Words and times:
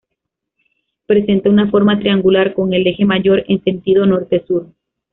Presenta 1.05 1.51
una 1.51 1.69
forma 1.69 1.99
triangular 1.99 2.55
con 2.55 2.73
el 2.73 2.87
eje 2.87 3.05
mayor 3.05 3.45
en 3.47 3.63
sentido 3.63 4.03
norte-sur. 4.07 4.65